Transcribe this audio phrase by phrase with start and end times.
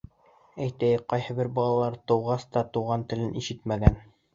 [0.67, 4.07] Әйтәйек, ҡайһы бер балалар тыуғас та туған телен ишетмәгән.